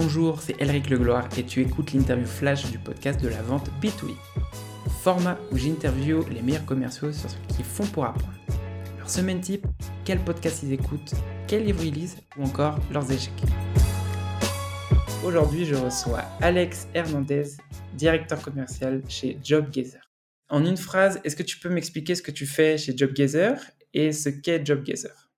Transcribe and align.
Bonjour, 0.00 0.40
c'est 0.40 0.54
Elric 0.62 0.90
Legloire 0.90 1.28
et 1.36 1.44
tu 1.44 1.60
écoutes 1.60 1.92
l'interview 1.92 2.24
flash 2.24 2.70
du 2.70 2.78
podcast 2.78 3.20
de 3.20 3.26
la 3.26 3.42
vente 3.42 3.68
B2B. 3.82 4.14
Format 5.02 5.36
où 5.50 5.56
j'interview 5.56 6.24
les 6.28 6.40
meilleurs 6.40 6.64
commerciaux 6.64 7.12
sur 7.12 7.28
ce 7.28 7.36
qu'ils 7.48 7.64
font 7.64 7.84
pour 7.84 8.04
apprendre. 8.04 8.32
Leur 8.96 9.10
semaine 9.10 9.40
type, 9.40 9.66
quel 10.04 10.20
podcast 10.20 10.62
ils 10.62 10.72
écoutent, 10.72 11.14
quel 11.48 11.64
livre 11.64 11.82
ils 11.82 11.92
lisent 11.92 12.16
ou 12.36 12.44
encore 12.44 12.78
leurs 12.92 13.10
échecs. 13.10 13.42
Aujourd'hui, 15.24 15.64
je 15.64 15.74
reçois 15.74 16.22
Alex 16.40 16.86
Hernandez, 16.94 17.56
directeur 17.94 18.40
commercial 18.40 19.02
chez 19.08 19.36
JobGazer. 19.42 20.12
En 20.48 20.64
une 20.64 20.76
phrase, 20.76 21.20
est-ce 21.24 21.34
que 21.34 21.42
tu 21.42 21.58
peux 21.58 21.70
m'expliquer 21.70 22.14
ce 22.14 22.22
que 22.22 22.30
tu 22.30 22.46
fais 22.46 22.78
chez 22.78 22.96
JobGazer 22.96 23.56
et 23.94 24.12
ce 24.12 24.28
qu'est 24.28 24.64
JobGazer? 24.64 25.28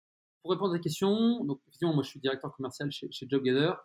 Pour 0.42 0.52
répondre 0.52 0.72
à 0.72 0.76
la 0.76 0.82
question, 0.82 1.44
donc 1.44 1.60
moi 1.80 2.02
je 2.02 2.10
suis 2.10 2.20
directeur 2.20 2.54
commercial 2.54 2.90
chez, 2.92 3.08
JobGazer, 3.10 3.82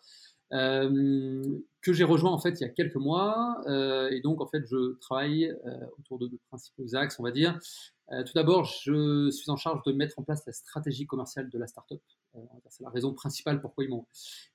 que 0.51 1.93
j'ai 1.93 2.03
rejoint 2.03 2.31
en 2.31 2.39
fait 2.39 2.59
il 2.59 2.61
y 2.61 2.65
a 2.65 2.69
quelques 2.69 2.95
mois, 2.95 3.61
euh, 3.67 4.09
et 4.09 4.21
donc 4.21 4.41
en 4.41 4.47
fait 4.47 4.65
je 4.65 4.97
travaille 4.99 5.45
euh, 5.65 5.85
autour 5.99 6.19
de 6.19 6.27
deux 6.27 6.39
principaux 6.49 6.95
axes, 6.95 7.19
on 7.19 7.23
va 7.23 7.31
dire. 7.31 7.59
tout 8.09 8.33
d'abord, 8.35 8.65
je 8.65 9.29
suis 9.31 9.49
en 9.49 9.55
charge 9.55 9.81
de 9.85 9.91
mettre 9.91 10.19
en 10.19 10.23
place 10.23 10.43
la 10.45 10.53
stratégie 10.53 11.05
commerciale 11.05 11.49
de 11.49 11.57
la 11.57 11.67
startup. 11.67 12.01
c'est 12.69 12.83
la 12.83 12.89
raison 12.89 13.13
principale 13.13 13.61
pourquoi 13.61 13.83
ils 13.83 13.89
m'ont 13.89 14.05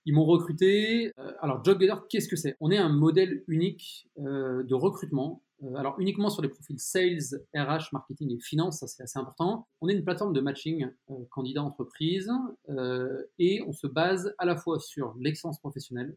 ils 0.07 0.15
m'ont 0.15 0.25
recruté. 0.25 1.13
alors 1.41 1.65
JobGazer, 1.65 2.07
qu'est-ce 2.09 2.29
que 2.29 2.37
c'est? 2.37 2.57
On 2.61 2.71
est 2.71 2.79
un 2.79 2.91
modèle 2.91 3.43
unique 3.49 4.09
de 4.17 4.75
recrutement 4.75 5.43
euh, 5.43 5.50
alors 5.77 5.99
uniquement 5.99 6.31
sur 6.31 6.43
les 6.43 6.49
profils 6.49 6.79
sales, 6.79 7.43
RH, 7.55 7.93
marketing 7.93 8.35
et 8.35 8.41
finance, 8.41 8.81
ça 8.81 8.87
c'est 8.87 9.03
assez 9.03 9.19
important. 9.19 9.69
On 9.81 9.89
est 9.89 9.95
une 9.95 10.05
plateforme 10.05 10.33
de 10.33 10.41
matching 10.41 10.89
euh, 11.11 11.15
candidat-entreprise 11.31 12.31
euh, 12.71 13.23
et 13.39 13.63
on 13.67 13.73
se 13.73 13.87
base 13.87 14.35
à 14.39 14.47
la 14.47 14.57
fois 14.57 14.81
sur 14.81 15.15
l'excellence 15.19 15.59
professionnelle, 15.61 16.17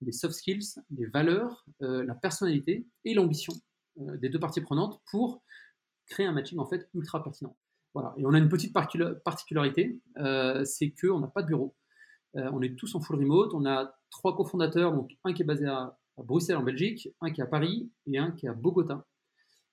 les 0.00 0.12
soft 0.12 0.34
skills, 0.34 0.80
les 0.90 1.06
valeurs, 1.06 1.66
la 1.80 2.14
personnalité 2.14 2.86
et 3.04 3.12
l'ambition 3.12 3.52
des 3.96 4.30
deux 4.30 4.40
parties 4.40 4.62
prenantes 4.62 4.98
pour 5.10 5.42
créer 6.06 6.24
un 6.24 6.32
matching 6.32 6.58
en 6.58 6.64
fait 6.64 6.88
ultra 6.94 7.22
pertinent. 7.22 7.54
Voilà. 7.92 8.14
Et 8.16 8.24
on 8.24 8.32
a 8.32 8.38
une 8.38 8.48
petite 8.48 8.72
particularité, 8.72 10.00
c'est 10.64 10.94
qu'on 10.98 11.20
n'a 11.20 11.26
pas 11.26 11.42
de 11.42 11.48
bureau. 11.48 11.76
on 12.32 12.62
est 12.62 12.74
tous 12.78 12.94
en 12.94 13.00
full 13.00 13.16
remote. 13.16 13.52
On 13.52 13.66
a 13.66 13.94
trois 14.08 14.34
cofondateurs, 14.34 14.94
donc 14.94 15.10
un 15.24 15.34
qui 15.34 15.42
est 15.42 15.44
basé 15.44 15.66
à 15.66 15.99
Bruxelles 16.18 16.56
en 16.56 16.62
Belgique, 16.62 17.08
un 17.20 17.30
qui 17.30 17.40
est 17.40 17.44
à 17.44 17.46
Paris 17.46 17.90
et 18.06 18.18
un 18.18 18.30
qui 18.30 18.46
est 18.46 18.48
à 18.48 18.54
Bogota. 18.54 19.06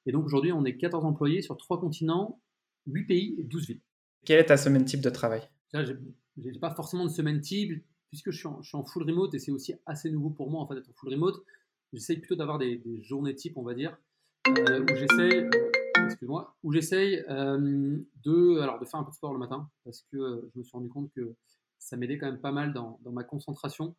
Et 0.06 0.12
donc 0.12 0.26
aujourd'hui, 0.26 0.54
on 0.54 0.64
est 0.66 0.78
14 0.78 1.06
employés 1.06 1.42
sur 1.42 1.58
3 1.58 1.80
continents, 1.80 2.42
8 2.88 3.04
pays 3.06 3.36
et 3.38 3.44
12 3.44 3.68
villes. 3.68 3.82
Quelle 4.26 4.40
est 4.40 4.46
ta 4.46 4.58
semaine 4.58 4.86
type 4.86 5.02
de 5.02 5.10
travail? 5.10 5.42
Je 5.74 5.94
n'ai 6.38 6.60
pas 6.60 6.74
forcément 6.74 7.06
de 7.06 7.10
semaine 7.10 7.42
type, 7.42 7.84
puisque 8.10 8.32
je 8.32 8.38
suis, 8.38 8.48
en, 8.48 8.84
full 8.84 9.04
remote 9.04 9.34
et 9.34 9.40
c'est 9.40 9.52
aussi 9.52 9.74
assez 9.86 10.10
nouveau 10.10 10.30
pour 10.30 10.50
moi 10.50 10.62
en 10.62 10.68
fait 10.68 10.76
d'être 10.76 10.90
en 10.90 10.94
full 10.94 11.10
remote. 11.14 11.44
J'essaye 11.94 12.18
plutôt 12.18 12.36
d'avoir 12.36 12.58
des, 12.58 12.82
journées 13.02 13.36
type, 13.36 13.58
on 13.58 13.64
va 13.64 13.74
dire, 13.74 13.98
euh, 14.48 14.84
où 14.84 14.96
j'essaye, 14.96 15.40
euh, 15.40 16.06
excuse-moi, 16.06 16.56
où 16.64 16.72
j'essaye 16.72 17.24
euh, 17.30 17.98
de, 18.24 18.60
alors 18.60 18.80
de 18.80 18.86
faire 18.86 19.00
un 19.00 19.04
peu 19.04 19.12
de 19.12 19.16
sport 19.16 19.34
le 19.34 19.40
matin, 19.40 19.70
parce 19.84 20.06
que 20.12 20.50
je 20.54 20.60
me 20.60 20.64
suis 20.64 20.72
rendu 20.72 20.90
compte 20.90 21.12
que 21.14 21.36
ça 21.80 21.96
m'aidait 21.96 22.18
quand 22.18 22.28
même 22.28 22.42
pas 22.42 22.52
mal 22.52 22.74
dans, 22.74 23.00
dans 23.04 23.12
ma 23.12 23.24
concentration. 23.24 23.96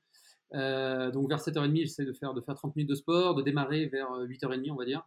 Euh, 0.54 1.10
donc 1.10 1.28
vers 1.28 1.40
7h30, 1.40 1.76
j'essaie 1.76 2.04
de 2.04 2.12
faire, 2.12 2.34
de 2.34 2.40
faire 2.40 2.54
30 2.54 2.76
minutes 2.76 2.90
de 2.90 2.94
sport, 2.94 3.34
de 3.34 3.42
démarrer 3.42 3.86
vers 3.86 4.10
8h30, 4.24 4.68
euh, 4.68 4.72
on 4.72 4.76
va 4.76 4.84
dire. 4.84 5.06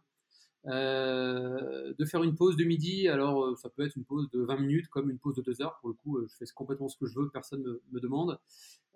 Euh, 0.66 1.92
de 1.98 2.04
faire 2.04 2.22
une 2.22 2.36
pause 2.36 2.56
de 2.56 2.62
midi, 2.62 3.08
alors 3.08 3.58
ça 3.58 3.68
peut 3.68 3.84
être 3.84 3.96
une 3.96 4.04
pause 4.04 4.30
de 4.30 4.42
20 4.42 4.58
minutes 4.58 4.88
comme 4.88 5.10
une 5.10 5.18
pause 5.18 5.34
de 5.34 5.42
2 5.42 5.60
heures. 5.62 5.78
Pour 5.80 5.88
le 5.88 5.94
coup, 5.94 6.20
je 6.26 6.36
fais 6.36 6.44
complètement 6.54 6.88
ce 6.88 6.96
que 6.96 7.06
je 7.06 7.18
veux, 7.18 7.30
personne 7.30 7.62
ne 7.62 7.80
me, 7.90 8.00
demande. 8.00 8.38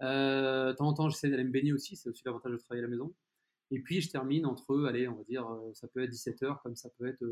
de 0.01 0.73
temps 0.73 0.87
en 0.87 0.95
temps, 0.95 1.09
j'essaie 1.09 1.29
d'aller 1.29 1.45
me 1.45 1.51
baigner 1.51 1.73
aussi, 1.73 1.97
c'est 1.97 2.09
aussi 2.09 2.23
l'avantage 2.25 2.53
de 2.53 2.59
travailler 2.59 2.85
à 2.85 2.89
la 2.89 2.91
maison. 2.91 3.13
Et 3.73 3.81
puis, 3.81 4.01
je 4.01 4.11
termine 4.11 4.47
entre, 4.47 4.85
allez, 4.87 5.09
on 5.09 5.17
va 5.17 5.25
dire, 5.25 5.49
ça 5.75 5.89
peut 5.89 6.01
être 6.01 6.13
17h, 6.13 6.63
comme 6.63 6.77
ça 6.77 6.89
peut 6.97 7.07
être 7.07 7.25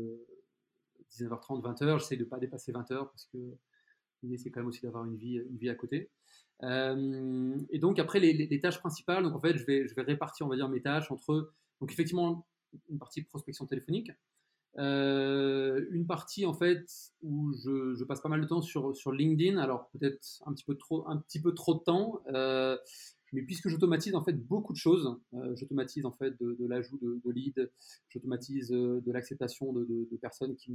19h30, 1.11 1.61
20h. 1.61 1.99
J'essaie 1.99 2.17
de 2.17 2.25
ne 2.25 2.29
pas 2.29 2.39
dépasser 2.39 2.73
20h 2.73 2.87
parce 2.87 3.29
que 3.31 3.37
l'idée, 4.21 4.37
c'est 4.37 4.51
quand 4.51 4.59
même 4.59 4.67
aussi 4.67 4.81
d'avoir 4.81 5.05
une 5.05 5.15
vie, 5.15 5.35
une 5.37 5.57
vie 5.57 5.69
à 5.69 5.75
côté. 5.75 6.09
Euh, 6.63 7.57
et 7.69 7.79
donc 7.79 7.99
après 7.99 8.19
les, 8.19 8.61
tâches 8.61 8.79
principales, 8.79 9.23
donc 9.23 9.35
en 9.35 9.41
fait 9.41 9.57
je 9.57 9.65
vais, 9.65 9.85
répartir 9.97 10.45
on 10.45 10.49
va 10.49 10.55
dire 10.55 10.69
mes 10.69 10.81
tâches 10.81 11.11
entre 11.11 11.51
donc 11.81 11.91
effectivement 11.91 12.47
une 12.89 12.97
partie 12.97 13.23
prospection 13.23 13.65
téléphonique, 13.65 14.11
euh, 14.77 15.85
une 15.91 16.07
partie 16.07 16.45
en 16.45 16.53
fait 16.53 16.85
où 17.21 17.53
je, 17.53 18.03
passe 18.05 18.21
pas 18.21 18.29
mal 18.29 18.41
de 18.41 18.47
temps 18.47 18.61
sur, 18.61 19.11
LinkedIn, 19.11 19.57
alors 19.57 19.89
peut-être 19.89 20.41
un 20.45 20.53
petit 20.53 20.63
peu 20.63 20.75
trop 20.75 21.07
un 21.09 21.17
petit 21.17 21.41
peu 21.41 21.53
trop 21.53 21.73
de 21.73 21.79
temps, 21.79 22.21
euh, 22.33 22.77
mais 23.33 23.41
puisque 23.41 23.67
j'automatise 23.67 24.15
en 24.15 24.23
fait 24.23 24.33
beaucoup 24.33 24.71
de 24.71 24.77
choses, 24.77 25.17
j'automatise 25.55 26.05
en 26.05 26.13
fait 26.13 26.39
de, 26.39 26.65
l'ajout 26.67 26.97
de, 26.99 27.21
de 27.25 27.31
leads, 27.31 27.69
j'automatise 28.07 28.69
de 28.69 29.11
l'acceptation 29.11 29.73
de, 29.73 30.17
personnes 30.21 30.55
qui 30.55 30.71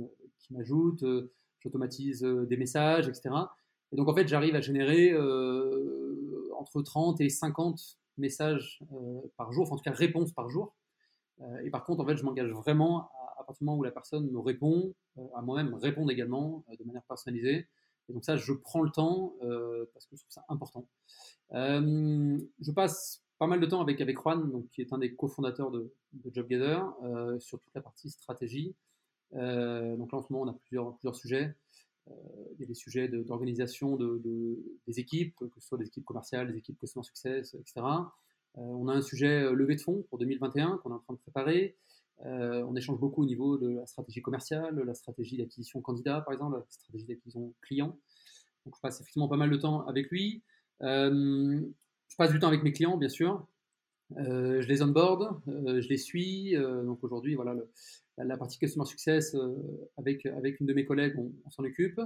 m'ajoutent, 0.51 1.05
j'automatise 1.61 2.21
des 2.21 2.57
messages, 2.59 3.09
etc. 3.09 3.31
Et 3.93 3.97
donc 3.97 4.09
en 4.09 4.15
fait, 4.15 4.29
j'arrive 4.29 4.55
à 4.55 4.61
générer 4.61 5.11
euh, 5.13 6.51
entre 6.57 6.83
30 6.83 7.21
et 7.21 7.29
50 7.29 7.99
messages 8.19 8.83
euh, 8.93 9.21
par 9.37 9.53
jour, 9.53 9.65
enfin 9.65 9.75
en 9.75 9.79
tout 9.79 9.85
cas 9.85 9.93
réponses 9.93 10.33
par 10.33 10.49
jour. 10.49 10.75
Euh, 11.41 11.59
et 11.65 11.71
par 11.71 11.85
contre, 11.85 12.03
en 12.03 12.07
fait, 12.07 12.17
je 12.17 12.25
m'engage 12.25 12.51
vraiment 12.51 13.11
à, 13.39 13.45
partir 13.45 13.61
du 13.61 13.65
moment 13.65 13.79
où 13.79 13.83
la 13.83 13.91
personne 13.91 14.31
me 14.31 14.39
répond, 14.39 14.95
à 15.35 15.43
moi-même 15.43 15.75
répondre 15.75 16.11
également 16.11 16.65
de 16.79 16.85
manière 16.85 17.03
personnalisée. 17.03 17.67
Et 18.09 18.13
donc 18.13 18.25
ça, 18.25 18.37
je 18.37 18.53
prends 18.53 18.83
le 18.83 18.91
temps 18.91 19.35
parce 19.93 20.07
que 20.07 20.17
je 20.17 20.23
trouve 20.23 20.33
ça 20.33 20.45
important. 20.49 20.87
je 21.51 22.71
passe 22.71 23.25
pas 23.39 23.47
mal 23.47 23.59
de 23.59 23.67
temps 23.67 23.81
avec, 23.81 24.01
avec 24.01 24.19
Juan, 24.21 24.51
donc, 24.51 24.69
qui 24.69 24.83
est 24.83 24.93
un 24.93 24.99
des 24.99 25.15
cofondateurs 25.17 25.71
de, 25.71 25.93
de 26.13 26.31
JobGather, 26.33 26.85
sur 27.41 27.59
toute 27.59 27.75
la 27.75 27.81
partie 27.81 28.11
stratégie. 28.11 28.77
donc 29.33 30.13
là, 30.13 30.19
en 30.19 30.23
ce 30.23 30.33
moment, 30.33 30.45
on 30.45 30.49
a 30.49 30.55
plusieurs, 30.55 30.95
plusieurs 30.95 31.17
sujets. 31.17 31.57
Euh, 32.11 32.15
il 32.55 32.61
y 32.61 32.65
a 32.65 32.67
des 32.67 32.75
sujets 32.75 33.09
d'organisation 33.09 33.97
de, 33.97 34.21
des 34.87 35.01
équipes, 35.01 35.35
que 35.37 35.61
ce 35.61 35.67
soit 35.67 35.79
des 35.79 35.87
équipes 35.87 36.05
commerciales, 36.05 36.51
des 36.53 36.59
équipes 36.59 36.79
customer 36.79 37.05
success, 37.05 37.55
etc. 37.55 37.73
Euh, 37.77 38.61
on 38.61 38.89
a 38.89 38.95
un 38.95 39.03
sujet 39.03 39.45
euh, 39.45 39.53
levée 39.53 39.77
de 39.77 39.81
fonds 39.81 40.05
pour 40.11 40.19
2021 40.19 40.79
qu'on 40.79 40.91
est 40.91 40.95
en 40.95 40.99
train 40.99 41.15
de 41.15 41.19
préparer. 41.19 41.77
on 42.23 42.77
échange 42.77 42.99
beaucoup 42.99 43.23
au 43.23 43.27
niveau 43.27 43.57
de 43.57 43.71
la 43.71 43.87
stratégie 43.87 44.21
commerciale, 44.21 44.79
la 44.79 44.95
stratégie 44.95 45.39
d'acquisition 45.39 45.81
candidat, 45.81 46.21
par 46.21 46.35
exemple, 46.35 46.57
la 46.57 46.65
stratégie 46.69 47.07
d'acquisition 47.07 47.55
client. 47.63 47.97
Donc, 48.67 48.75
je 48.77 48.81
passe 48.81 49.01
effectivement 49.01 49.29
pas 49.29 49.39
mal 49.39 49.49
de 49.49 49.57
temps 49.57 49.87
avec 49.87 50.11
lui. 50.11 50.43
je 50.81 52.17
passe 52.19 52.31
du 52.31 52.39
temps 52.39 52.49
avec 52.49 52.63
mes 52.63 52.73
clients, 52.73 52.99
bien 52.99 53.09
sûr. 53.09 53.47
je 54.17 54.67
les 54.67 54.83
onboard, 54.83 55.41
je 55.47 55.89
les 55.89 55.97
suis. 55.97 56.55
donc 56.55 57.03
aujourd'hui, 57.03 57.37
voilà, 57.37 57.55
le, 57.55 57.71
la 58.25 58.37
partie 58.37 58.59
Customer 58.59 58.85
Success, 58.85 59.35
euh, 59.35 59.55
avec, 59.97 60.27
avec 60.27 60.61
une 60.61 60.67
de 60.67 60.75
mes 60.75 60.85
collègues, 60.85 61.17
on, 61.19 61.51
s'en 61.51 61.65
occupe. 61.65 62.01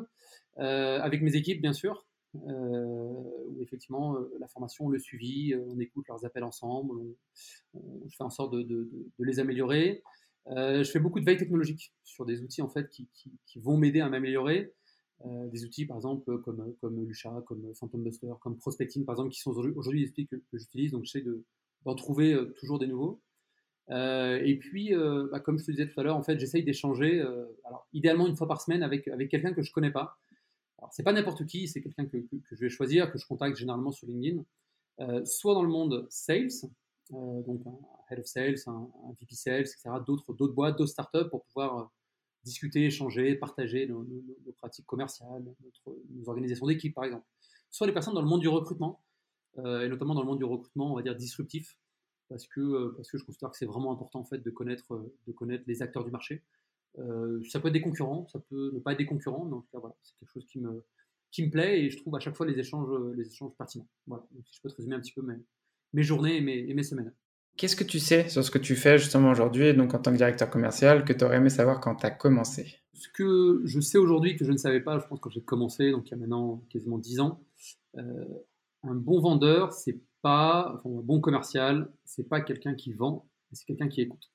Euh, 0.58 1.00
avec 1.00 1.22
mes 1.22 1.36
équipes, 1.36 1.60
bien 1.60 1.72
sûr, 1.72 2.06
euh, 2.48 3.12
où 3.48 3.62
effectivement 3.62 4.16
la 4.38 4.48
formation, 4.48 4.88
le 4.88 4.98
suivi, 4.98 5.54
on 5.54 5.78
écoute 5.78 6.06
leurs 6.08 6.24
appels 6.24 6.44
ensemble, 6.44 6.94
on, 7.74 8.08
fait 8.08 8.24
en 8.24 8.30
sorte 8.30 8.54
de, 8.54 8.62
de, 8.62 8.88
les 9.18 9.40
améliorer. 9.40 10.02
je 10.46 10.88
fais 10.92 11.00
beaucoup 11.00 11.20
de 11.20 11.24
veille 11.24 11.36
technologique 11.36 11.92
sur 12.04 12.24
des 12.24 12.42
outils 12.42 12.62
en 12.62 12.68
fait 12.68 12.88
qui, 12.90 13.08
qui, 13.46 13.58
vont 13.58 13.76
m'aider 13.76 14.00
à 14.00 14.08
m'améliorer. 14.08 14.72
des 15.24 15.64
outils 15.64 15.86
par 15.86 15.96
exemple 15.96 16.38
comme, 16.40 16.74
comme 16.80 17.04
Lucha, 17.04 17.42
comme 17.46 17.74
Phantom 17.74 18.02
Buster, 18.02 18.32
comme 18.40 18.56
Prospecting 18.58 19.04
par 19.04 19.14
exemple, 19.14 19.30
qui 19.30 19.40
sont 19.40 19.52
aujourd'hui 19.52 20.04
des 20.04 20.10
outils 20.10 20.26
que, 20.26 20.36
j'utilise, 20.52 20.92
donc 20.92 21.04
j'essaie 21.04 21.24
d'en 21.84 21.94
trouver 21.94 22.36
toujours 22.58 22.78
des 22.78 22.86
nouveaux. 22.86 23.20
Euh, 23.90 24.40
et 24.42 24.56
puis, 24.56 24.94
euh, 24.94 25.28
bah, 25.30 25.40
comme 25.40 25.58
je 25.58 25.64
te 25.64 25.70
disais 25.70 25.88
tout 25.88 25.98
à 26.00 26.02
l'heure, 26.02 26.16
en 26.16 26.22
fait, 26.22 26.38
j'essaye 26.38 26.62
d'échanger, 26.62 27.20
euh, 27.20 27.44
alors 27.64 27.86
idéalement 27.92 28.26
une 28.26 28.36
fois 28.36 28.48
par 28.48 28.60
semaine 28.60 28.82
avec, 28.82 29.08
avec 29.08 29.30
quelqu'un 29.30 29.52
que 29.52 29.62
je 29.62 29.72
connais 29.72 29.90
pas. 29.90 30.16
Alors, 30.78 30.92
c'est 30.92 31.02
pas 31.02 31.12
n'importe 31.12 31.46
qui, 31.46 31.68
c'est 31.68 31.82
quelqu'un 31.82 32.06
que, 32.06 32.18
je 32.50 32.60
vais 32.60 32.70
choisir, 32.70 33.12
que 33.12 33.18
je 33.18 33.26
contacte 33.26 33.56
généralement 33.56 33.92
sur 33.92 34.06
LinkedIn, 34.06 34.44
soit 35.24 35.54
dans 35.54 35.62
le 35.62 35.68
monde 35.68 36.06
sales, 36.10 36.50
donc 37.10 37.62
un 37.66 37.78
head 38.10 38.18
of 38.18 38.26
sales, 38.26 38.56
un, 38.66 38.88
VP 39.20 39.34
sales, 39.34 39.60
etc., 39.60 39.90
d'autres, 40.06 40.32
boîtes, 40.48 40.76
d'autres 40.76 40.90
startups 40.90 41.28
pour 41.30 41.44
pouvoir 41.44 41.90
discuter, 42.42 42.84
échanger, 42.86 43.34
partager 43.36 43.86
nos, 43.86 44.04
nos, 44.04 44.52
pratiques 44.58 44.86
commerciales, 44.86 45.42
notre, 45.42 45.98
nos 46.10 46.28
organisations 46.28 46.66
d'équipe, 46.66 46.94
par 46.94 47.04
exemple. 47.04 47.24
Soit 47.70 47.86
les 47.86 47.94
personnes 47.94 48.14
dans 48.14 48.22
le 48.22 48.28
monde 48.28 48.40
du 48.40 48.48
recrutement, 48.48 49.02
et 49.58 49.88
notamment 49.88 50.14
dans 50.14 50.22
le 50.22 50.26
monde 50.26 50.38
du 50.38 50.44
recrutement, 50.44 50.92
on 50.92 50.96
va 50.96 51.02
dire 51.02 51.14
disruptif, 51.14 51.78
parce 52.28 52.46
que, 52.46 52.60
euh, 52.60 52.92
parce 52.96 53.10
que 53.10 53.18
je 53.18 53.24
considère 53.24 53.50
que 53.50 53.56
c'est 53.56 53.66
vraiment 53.66 53.92
important 53.92 54.20
en 54.20 54.24
fait 54.24 54.38
de 54.38 54.50
connaître, 54.50 54.94
euh, 54.94 55.14
de 55.26 55.32
connaître 55.32 55.64
les 55.66 55.82
acteurs 55.82 56.04
du 56.04 56.10
marché. 56.10 56.42
Euh, 56.98 57.42
ça 57.48 57.60
peut 57.60 57.68
être 57.68 57.74
des 57.74 57.80
concurrents, 57.80 58.26
ça 58.28 58.38
peut 58.38 58.70
ne 58.72 58.78
pas 58.78 58.92
être 58.92 58.98
des 58.98 59.06
concurrents, 59.06 59.44
mais 59.44 59.54
en 59.54 59.60
tout 59.60 59.68
cas 59.72 59.78
voilà, 59.78 59.96
c'est 60.02 60.16
quelque 60.18 60.32
chose 60.32 60.46
qui 60.46 60.60
me, 60.60 60.84
qui 61.30 61.44
me 61.44 61.50
plaît 61.50 61.82
et 61.82 61.90
je 61.90 61.98
trouve 61.98 62.14
à 62.16 62.20
chaque 62.20 62.36
fois 62.36 62.46
les 62.46 62.58
échanges, 62.58 62.88
les 63.16 63.26
échanges 63.26 63.52
pertinents. 63.56 63.88
Voilà, 64.06 64.24
donc 64.30 64.46
si 64.46 64.56
je 64.56 64.62
peux 64.62 64.68
te 64.68 64.76
résumer 64.76 64.94
un 64.94 65.00
petit 65.00 65.12
peu 65.12 65.22
mes, 65.22 65.36
mes 65.92 66.02
journées 66.02 66.36
et 66.36 66.40
mes, 66.40 66.58
et 66.58 66.74
mes 66.74 66.82
semaines. 66.82 67.12
Qu'est-ce 67.56 67.76
que 67.76 67.84
tu 67.84 68.00
sais 68.00 68.28
sur 68.28 68.44
ce 68.44 68.50
que 68.50 68.58
tu 68.58 68.74
fais 68.74 68.98
justement 68.98 69.30
aujourd'hui, 69.30 69.74
donc 69.74 69.94
en 69.94 69.98
tant 69.98 70.10
que 70.12 70.16
directeur 70.16 70.50
commercial, 70.50 71.04
que 71.04 71.12
tu 71.12 71.24
aurais 71.24 71.36
aimé 71.36 71.50
savoir 71.50 71.80
quand 71.80 71.96
tu 71.96 72.06
as 72.06 72.10
commencé? 72.10 72.80
Ce 72.94 73.08
que 73.08 73.62
je 73.64 73.80
sais 73.80 73.98
aujourd'hui 73.98 74.36
que 74.36 74.44
je 74.44 74.52
ne 74.52 74.56
savais 74.56 74.80
pas, 74.80 74.98
je 74.98 75.06
pense 75.06 75.20
quand 75.20 75.30
j'ai 75.30 75.42
commencé, 75.42 75.90
donc 75.90 76.08
il 76.08 76.10
y 76.12 76.14
a 76.14 76.16
maintenant 76.16 76.64
quasiment 76.68 76.98
10 76.98 77.20
ans, 77.20 77.40
un 78.84 78.94
bon 78.94 79.20
vendeur, 79.20 79.72
c'est 79.72 80.00
pas, 80.22 80.74
enfin, 80.76 80.98
un 80.98 81.02
bon 81.02 81.20
commercial, 81.20 81.90
c'est 82.04 82.28
pas 82.28 82.40
quelqu'un 82.40 82.74
qui 82.74 82.92
vend, 82.92 83.28
c'est 83.52 83.66
quelqu'un 83.66 83.88
qui 83.88 84.00
écoute. 84.00 84.30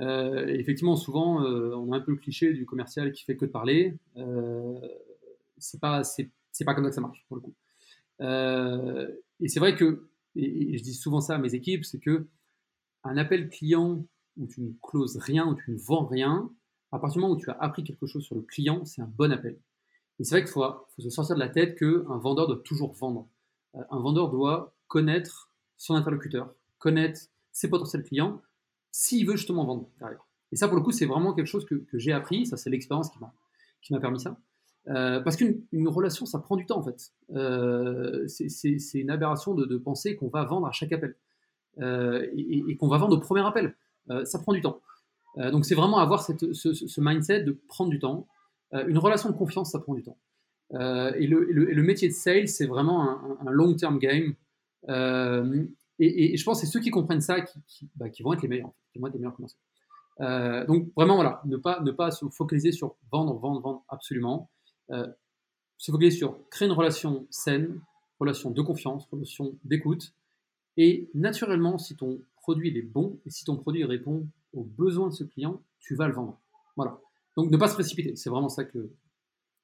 Euh, 0.00 0.46
effectivement, 0.48 0.96
souvent, 0.96 1.44
euh, 1.44 1.74
on 1.76 1.92
a 1.92 1.96
un 1.96 2.00
peu 2.00 2.12
le 2.12 2.18
cliché 2.18 2.52
du 2.52 2.66
commercial 2.66 3.12
qui 3.12 3.24
fait 3.24 3.36
que 3.36 3.44
de 3.44 3.50
parler. 3.50 3.96
Euh, 4.16 4.80
c'est 5.58 5.80
pas, 5.80 6.02
c'est, 6.02 6.30
pas 6.64 6.74
comme 6.74 6.84
ça 6.84 6.90
que 6.90 6.94
ça 6.96 7.00
marche 7.00 7.24
pour 7.28 7.36
le 7.36 7.42
coup. 7.42 7.54
Et 9.40 9.48
c'est 9.48 9.60
vrai 9.60 9.76
que, 9.76 10.08
et, 10.36 10.76
je 10.78 10.82
dis 10.82 10.94
souvent 10.94 11.20
ça 11.20 11.36
à 11.36 11.38
mes 11.38 11.54
équipes, 11.54 11.84
c'est 11.84 12.00
que 12.00 12.26
un 13.04 13.16
appel 13.16 13.48
client 13.48 14.04
où 14.36 14.46
tu 14.46 14.62
ne 14.62 14.72
closes 14.82 15.18
rien, 15.18 15.46
où 15.46 15.54
tu 15.54 15.70
ne 15.70 15.76
vends 15.76 16.06
rien, 16.06 16.50
à 16.90 16.98
partir 16.98 17.20
du 17.20 17.22
moment 17.22 17.34
où 17.34 17.40
tu 17.40 17.50
as 17.50 17.58
appris 17.60 17.84
quelque 17.84 18.06
chose 18.06 18.24
sur 18.24 18.34
le 18.34 18.42
client, 18.42 18.84
c'est 18.84 19.02
un 19.02 19.06
bon 19.16 19.32
appel. 19.32 19.58
Et 20.18 20.24
c'est 20.24 20.36
vrai 20.36 20.42
qu'il 20.42 20.52
faut, 20.52 20.64
faut, 20.94 21.02
se 21.02 21.10
sortir 21.10 21.34
de 21.34 21.40
la 21.40 21.48
tête 21.48 21.78
qu'un 21.78 22.18
vendeur 22.18 22.46
doit 22.46 22.60
toujours 22.64 22.94
vendre. 22.94 23.28
Un 23.90 23.98
vendeur 24.00 24.30
doit 24.30 24.74
connaître 24.88 25.50
son 25.76 25.94
interlocuteur, 25.94 26.54
connaître 26.78 27.20
ses 27.52 27.68
potentiels 27.68 28.02
clients 28.02 28.40
s'il 28.90 29.26
veut 29.26 29.36
justement 29.36 29.64
vendre 29.64 29.88
derrière. 29.98 30.24
Et 30.52 30.56
ça, 30.56 30.68
pour 30.68 30.76
le 30.76 30.82
coup, 30.82 30.92
c'est 30.92 31.06
vraiment 31.06 31.34
quelque 31.34 31.46
chose 31.46 31.64
que, 31.64 31.84
j'ai 31.94 32.12
appris. 32.12 32.46
Ça, 32.46 32.56
c'est 32.56 32.70
l'expérience 32.70 33.10
qui 33.10 33.92
m'a, 33.92 34.00
permis 34.00 34.20
ça. 34.20 34.38
Euh, 34.88 35.20
parce 35.20 35.36
qu'une 35.36 35.88
relation, 35.88 36.26
ça 36.26 36.38
prend 36.38 36.56
du 36.56 36.66
temps 36.66 36.78
en 36.78 36.82
fait. 36.82 37.12
Euh, 37.34 38.24
c'est 38.28 39.00
une 39.00 39.10
aberration 39.10 39.54
de, 39.54 39.76
penser 39.78 40.14
qu'on 40.14 40.28
va 40.28 40.44
vendre 40.44 40.66
à 40.66 40.72
chaque 40.72 40.92
appel 40.92 41.16
euh, 41.80 42.26
et, 42.36 42.76
qu'on 42.76 42.88
va 42.88 42.98
vendre 42.98 43.16
au 43.16 43.20
premier 43.20 43.44
appel. 43.44 43.74
ça 44.24 44.38
prend 44.38 44.52
du 44.52 44.60
temps. 44.60 44.80
donc 45.36 45.64
c'est 45.64 45.74
vraiment 45.74 45.98
avoir 45.98 46.22
ce, 46.22 47.00
mindset 47.00 47.42
de 47.42 47.58
prendre 47.66 47.90
du 47.90 47.98
temps. 47.98 48.28
une 48.72 48.98
relation 48.98 49.30
de 49.30 49.34
confiance, 49.34 49.72
ça 49.72 49.80
prend 49.80 49.94
du 49.94 50.02
temps. 50.02 50.18
Et 50.74 51.26
le, 51.26 51.44
le, 51.44 51.82
métier 51.82 52.08
de 52.08 52.14
sales, 52.14 52.48
c'est 52.48 52.66
vraiment 52.66 53.38
un, 53.40 53.50
long-term 53.50 53.98
game. 53.98 54.34
Et, 55.98 56.36
je 56.36 56.44
pense 56.44 56.60
que 56.60 56.66
c'est 56.66 56.72
ceux 56.72 56.80
qui 56.80 56.90
comprennent 56.90 57.20
ça 57.20 57.40
qui, 57.40 57.88
bah, 57.96 58.06
vont 58.20 58.32
être 58.32 58.42
les 58.42 58.48
meilleurs, 58.48 58.72
qui 58.92 58.98
vont 58.98 59.06
être 59.06 59.14
les 59.14 59.20
meilleurs 59.20 59.36
commerciaux. 59.36 59.58
Euh, 60.20 60.64
donc 60.66 60.90
vraiment, 60.96 61.16
voilà, 61.16 61.40
ne 61.44 61.56
pas, 61.56 61.80
ne 61.80 61.90
pas 61.90 62.10
se 62.10 62.26
focaliser 62.28 62.72
sur 62.72 62.96
vendre, 63.10 63.34
vendre, 63.38 63.60
vendre, 63.60 63.84
absolument. 63.88 64.50
Euh, 64.90 65.06
se 65.78 65.90
focaliser 65.90 66.18
sur 66.18 66.48
créer 66.50 66.68
une 66.68 66.74
relation 66.74 67.26
saine, 67.30 67.80
relation 68.20 68.50
de 68.50 68.62
confiance, 68.62 69.06
relation 69.10 69.56
d'écoute. 69.64 70.12
Et 70.76 71.10
naturellement, 71.14 71.78
si 71.78 71.96
ton 71.96 72.20
produit 72.36 72.76
est 72.76 72.82
bon 72.82 73.18
et 73.26 73.30
si 73.30 73.44
ton 73.44 73.56
produit 73.56 73.84
répond 73.84 74.26
aux 74.52 74.64
besoins 74.64 75.08
de 75.08 75.14
ce 75.14 75.24
client, 75.24 75.62
tu 75.80 75.94
vas 75.94 76.08
le 76.08 76.14
vendre. 76.14 76.40
Voilà. 76.76 77.00
Donc 77.36 77.50
ne 77.50 77.56
pas 77.56 77.68
se 77.68 77.74
précipiter, 77.74 78.14
c'est 78.16 78.30
vraiment 78.30 78.48
ça 78.48 78.64
que, 78.64 78.90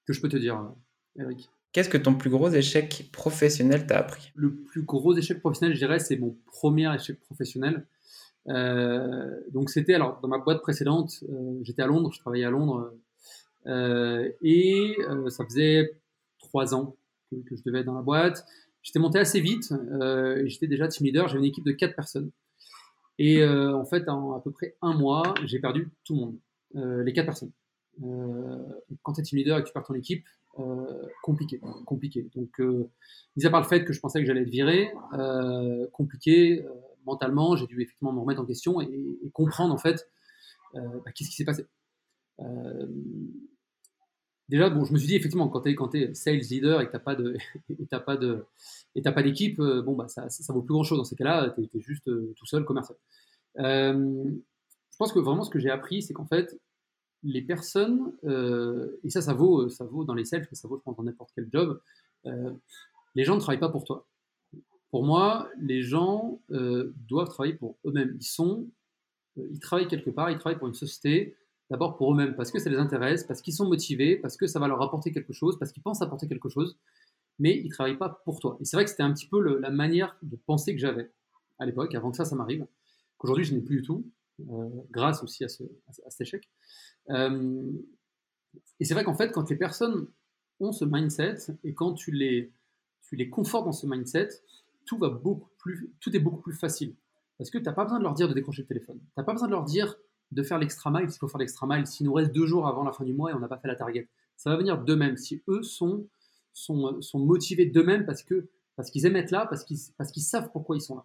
que 0.06 0.12
je 0.12 0.20
peux 0.20 0.28
te 0.28 0.36
dire, 0.36 0.58
euh, 0.58 0.68
Eric. 1.16 1.50
Qu'est-ce 1.72 1.88
que 1.88 1.98
ton 1.98 2.14
plus 2.14 2.30
gros 2.30 2.50
échec 2.50 3.10
professionnel 3.12 3.86
t'a 3.86 3.98
appris? 3.98 4.32
Le 4.34 4.54
plus 4.54 4.82
gros 4.82 5.16
échec 5.16 5.38
professionnel, 5.38 5.74
je 5.74 5.78
dirais, 5.78 6.00
c'est 6.00 6.16
mon 6.16 6.36
premier 6.46 6.92
échec 6.94 7.20
professionnel. 7.20 7.86
Euh, 8.48 9.40
donc 9.52 9.70
c'était 9.70 9.94
alors 9.94 10.18
dans 10.20 10.28
ma 10.28 10.38
boîte 10.38 10.62
précédente, 10.62 11.22
euh, 11.28 11.60
j'étais 11.62 11.82
à 11.82 11.86
Londres, 11.86 12.10
je 12.12 12.18
travaillais 12.18 12.46
à 12.46 12.50
Londres, 12.50 12.92
euh, 13.66 14.28
et 14.42 14.96
ça 15.28 15.44
faisait 15.44 16.00
trois 16.38 16.74
ans 16.74 16.96
que, 17.30 17.56
je 17.56 17.62
devais 17.64 17.80
être 17.80 17.86
dans 17.86 17.94
la 17.94 18.02
boîte. 18.02 18.44
J'étais 18.82 18.98
monté 18.98 19.18
assez 19.18 19.40
vite, 19.40 19.72
j'étais 20.46 20.66
déjà 20.66 20.88
team 20.88 21.06
leader, 21.06 21.28
j'avais 21.28 21.40
une 21.40 21.48
équipe 21.50 21.66
de 21.66 21.72
quatre 21.72 21.94
personnes. 21.94 22.30
Et 23.18 23.44
en 23.46 23.84
fait, 23.84 24.08
en 24.08 24.32
à 24.32 24.40
peu 24.40 24.50
près 24.50 24.74
un 24.80 24.94
mois, 24.94 25.34
j'ai 25.44 25.58
perdu 25.58 25.90
tout 26.04 26.14
le 26.14 26.20
monde, 26.20 27.04
les 27.04 27.12
quatre 27.12 27.26
personnes. 27.26 27.52
Quand 27.98 29.12
tu 29.12 29.20
es 29.20 29.24
team 29.24 29.38
leader 29.38 29.58
et 29.58 29.62
que 29.62 29.66
tu 29.66 29.72
perds 29.72 29.84
ton 29.84 29.94
équipe, 29.94 30.24
euh, 30.58 31.06
compliqué, 31.22 31.60
compliqué. 31.86 32.28
Donc, 32.34 32.60
euh, 32.60 32.90
mis 33.36 33.46
à 33.46 33.50
part 33.50 33.60
le 33.60 33.68
fait 33.68 33.84
que 33.84 33.92
je 33.92 34.00
pensais 34.00 34.20
que 34.20 34.26
j'allais 34.26 34.42
être 34.42 34.50
viré, 34.50 34.92
euh, 35.14 35.86
compliqué 35.92 36.66
mentalement, 37.06 37.54
j'ai 37.56 37.66
dû 37.66 37.80
effectivement 37.80 38.12
me 38.12 38.20
remettre 38.20 38.40
en 38.40 38.44
question 38.44 38.80
et, 38.80 38.90
comprendre 39.32 39.72
en 39.72 39.78
fait 39.78 40.10
bah, 40.74 41.12
qu'est-ce 41.14 41.30
qui 41.30 41.36
s'est 41.36 41.44
passé. 41.44 41.66
déjà, 44.48 44.70
bon, 44.70 44.84
je 44.84 44.92
me 44.92 44.98
suis 44.98 45.08
dit 45.08 45.16
effectivement 45.16 45.48
quand 45.48 45.62
tu 45.62 45.70
es, 45.70 46.02
es 46.02 46.14
sales 46.14 46.40
leader 46.40 46.80
et 46.80 46.86
que 46.86 46.92
tu 46.92 46.98
pas 46.98 47.16
pas 49.14 49.22
d'équipe, 49.22 49.60
bon 49.60 49.94
bah 49.94 50.08
ça, 50.08 50.28
ça, 50.28 50.52
vaut 50.52 50.62
plus 50.62 50.74
grand 50.74 50.84
chose 50.84 50.98
dans 50.98 51.04
ces 51.04 51.16
cas-là, 51.16 51.54
tu 51.56 51.62
es, 51.62 51.80
juste 51.80 52.04
tout 52.04 52.46
seul 52.46 52.64
commercial. 52.64 52.98
je 53.56 54.96
pense 54.98 55.12
que 55.12 55.20
vraiment 55.20 55.44
ce 55.44 55.50
que 55.50 55.60
j'ai 55.60 55.70
appris, 55.70 56.02
c'est 56.02 56.12
qu'en 56.12 56.26
fait, 56.26 56.58
les 57.22 57.42
personnes, 57.42 58.12
euh, 58.24 58.98
et 59.04 59.10
ça, 59.10 59.20
ça 59.20 59.34
vaut, 59.34 59.68
ça 59.68 59.84
vaut 59.84 60.04
dans 60.04 60.14
les 60.14 60.24
sales, 60.24 60.46
mais 60.50 60.56
ça 60.56 60.68
vaut, 60.68 60.78
je 60.78 60.82
pense, 60.82 60.96
dans 60.96 61.02
n'importe 61.02 61.30
quel 61.34 61.48
job, 61.52 61.80
euh, 62.26 62.52
les 63.14 63.24
gens 63.24 63.34
ne 63.34 63.40
travaillent 63.40 63.60
pas 63.60 63.68
pour 63.68 63.84
toi. 63.84 64.06
Pour 64.90 65.04
moi, 65.04 65.48
les 65.60 65.82
gens 65.82 66.40
euh, 66.50 66.92
doivent 67.08 67.28
travailler 67.28 67.54
pour 67.54 67.76
eux-mêmes. 67.84 68.16
Ils 68.18 68.24
sont, 68.24 68.66
ils 69.36 69.60
travaillent 69.60 69.88
quelque 69.88 70.10
part, 70.10 70.30
ils 70.30 70.38
travaillent 70.38 70.58
pour 70.58 70.68
une 70.68 70.74
société, 70.74 71.36
d'abord 71.70 71.96
pour 71.96 72.12
eux-mêmes, 72.12 72.34
parce 72.34 72.50
que 72.50 72.58
ça 72.58 72.70
les 72.70 72.78
intéresse, 72.78 73.24
parce 73.24 73.40
qu'ils 73.42 73.54
sont 73.54 73.68
motivés, 73.68 74.16
parce 74.16 74.36
que 74.36 74.46
ça 74.46 74.58
va 74.58 74.66
leur 74.66 74.82
apporter 74.82 75.12
quelque 75.12 75.32
chose, 75.32 75.58
parce 75.58 75.72
qu'ils 75.72 75.82
pensent 75.82 76.02
apporter 76.02 76.26
quelque 76.26 76.48
chose, 76.48 76.78
mais 77.38 77.56
ils 77.56 77.68
ne 77.68 77.70
travaillent 77.70 77.98
pas 77.98 78.20
pour 78.24 78.40
toi. 78.40 78.56
Et 78.60 78.64
c'est 78.64 78.76
vrai 78.76 78.84
que 78.84 78.90
c'était 78.90 79.02
un 79.02 79.12
petit 79.12 79.28
peu 79.28 79.40
la 79.40 79.70
manière 79.70 80.16
de 80.22 80.36
penser 80.36 80.74
que 80.74 80.80
j'avais 80.80 81.10
à 81.60 81.66
l'époque, 81.66 81.94
avant 81.94 82.10
que 82.10 82.16
ça, 82.16 82.24
ça 82.24 82.34
m'arrive, 82.34 82.66
qu'aujourd'hui 83.18 83.44
je 83.44 83.54
n'ai 83.54 83.60
plus 83.60 83.76
du 83.76 83.82
tout, 83.82 84.04
grâce 84.90 85.22
aussi 85.22 85.44
à 85.44 85.48
cet 85.48 86.20
échec. 86.20 86.48
Euh, 87.10 87.62
et 88.78 88.84
c'est 88.84 88.94
vrai 88.94 89.04
qu'en 89.04 89.14
fait, 89.14 89.30
quand 89.30 89.48
les 89.50 89.56
personnes 89.56 90.08
ont 90.60 90.72
ce 90.72 90.84
mindset 90.84 91.36
et 91.64 91.74
quand 91.74 91.94
tu 91.94 92.10
les, 92.10 92.52
tu 93.02 93.16
les 93.16 93.30
confortes 93.30 93.64
dans 93.64 93.72
ce 93.72 93.86
mindset, 93.86 94.28
tout, 94.86 94.98
va 94.98 95.08
beaucoup 95.08 95.50
plus, 95.58 95.92
tout 96.00 96.14
est 96.14 96.20
beaucoup 96.20 96.40
plus 96.40 96.54
facile. 96.54 96.94
Parce 97.38 97.50
que 97.50 97.58
tu 97.58 97.64
n'as 97.64 97.72
pas 97.72 97.84
besoin 97.84 97.98
de 97.98 98.04
leur 98.04 98.14
dire 98.14 98.28
de 98.28 98.34
décrocher 98.34 98.62
le 98.62 98.68
téléphone. 98.68 98.98
Tu 98.98 99.12
n'as 99.16 99.24
pas 99.24 99.32
besoin 99.32 99.48
de 99.48 99.52
leur 99.52 99.64
dire 99.64 99.96
de 100.30 100.42
faire 100.42 100.58
l'extra 100.58 100.90
mile 100.90 101.10
s'il 101.10 101.18
faut 101.18 101.28
faire 101.28 101.40
l'extra 101.40 101.66
mile, 101.66 101.86
s'il 101.86 102.06
nous 102.06 102.12
reste 102.12 102.32
deux 102.32 102.46
jours 102.46 102.68
avant 102.68 102.84
la 102.84 102.92
fin 102.92 103.04
du 103.04 103.12
mois 103.12 103.30
et 103.30 103.34
on 103.34 103.40
n'a 103.40 103.48
pas 103.48 103.58
fait 103.58 103.68
la 103.68 103.76
target. 103.76 104.08
Ça 104.36 104.50
va 104.50 104.56
venir 104.56 104.78
d'eux-mêmes. 104.78 105.16
Si 105.16 105.42
eux 105.48 105.62
sont, 105.62 106.06
sont, 106.52 107.00
sont 107.00 107.18
motivés 107.18 107.66
d'eux-mêmes 107.66 108.06
parce 108.06 108.22
que 108.22 108.48
parce 108.76 108.90
qu'ils 108.90 109.04
aiment 109.04 109.16
être 109.16 109.30
là, 109.30 109.46
parce 109.46 109.64
qu'ils 109.64 109.78
parce 109.98 110.10
qu'ils 110.10 110.22
savent 110.22 110.50
pourquoi 110.52 110.76
ils 110.76 110.80
sont 110.80 110.96
là. 110.96 111.04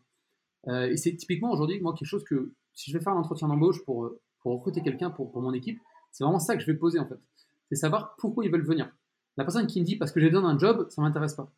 Euh, 0.68 0.90
et 0.90 0.98
c'est 0.98 1.16
typiquement 1.16 1.52
aujourd'hui, 1.52 1.80
moi, 1.80 1.94
quelque 1.94 2.08
chose 2.08 2.24
que 2.24 2.54
si 2.76 2.92
je 2.92 2.98
vais 2.98 3.04
faire 3.04 3.14
un 3.14 3.20
entretien 3.20 3.48
d'embauche 3.48 3.84
pour, 3.86 4.12
pour 4.42 4.54
recruter 4.54 4.82
quelqu'un 4.82 5.10
pour, 5.10 5.42
mon 5.42 5.54
équipe, 5.54 5.80
c'est 6.12 6.24
vraiment 6.24 6.40
ça 6.40 6.56
que 6.56 6.62
je 6.62 6.68
vais 6.68 6.78
poser 6.78 7.00
en 7.00 7.08
fait. 7.08 7.20
C'est 7.70 7.76
savoir 7.76 8.16
pourquoi 8.18 8.46
ils 8.46 8.52
veulent 8.52 8.66
venir. 8.66 8.92
La 9.38 9.44
personne 9.44 9.66
qui 9.68 9.80
me 9.80 9.86
dit 9.86 9.98
parce 9.98 10.12
que 10.12 10.20
j'ai 10.20 10.30
besoin 10.30 10.54
d'un 10.54 10.60
job, 10.60 10.88
ça 10.90 11.02
ne 11.02 11.08
m'intéresse 11.08 11.34
pas. 11.34 11.52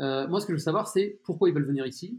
Euh, 0.00 0.26
moi, 0.28 0.40
ce 0.40 0.46
que 0.46 0.52
je 0.52 0.56
veux 0.56 0.62
savoir, 0.62 0.88
c'est 0.88 1.20
pourquoi 1.24 1.48
ils 1.48 1.54
veulent 1.54 1.66
venir 1.66 1.86
ici, 1.86 2.18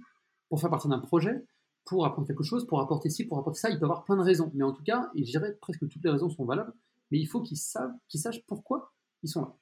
pour 0.50 0.62
faire 0.62 0.70
partie 0.70 0.88
d'un 0.88 1.00
projet, 1.00 1.44
pour 1.86 2.06
apprendre 2.06 2.28
quelque 2.28 2.44
chose, 2.44 2.68
pour 2.68 2.80
apporter 2.80 3.10
ci, 3.10 3.26
pour 3.26 3.40
apporter 3.40 3.60
ça. 3.60 3.70
Il 3.70 3.80
peut 3.80 3.86
avoir 3.86 4.06
plein 4.06 4.16
de 4.16 4.22
raisons. 4.22 4.52
Mais 4.54 4.64
en 4.64 4.72
tout 4.72 4.84
cas, 4.84 5.10
et 5.16 5.26
je 5.26 5.32
dirais 5.32 5.58
presque 5.60 5.88
toutes 5.90 6.04
les 6.04 6.12
raisons 6.12 6.30
sont 6.30 6.46
valables, 6.46 6.74
mais 7.12 7.20
il 7.20 7.26
faut 7.26 7.42
qu'ils 7.42 7.58
sachent 7.58 8.46
pourquoi 8.48 8.94
ils 9.24 9.30
sont 9.30 9.42
là. 9.42 9.56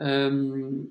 Euh, 0.00 0.82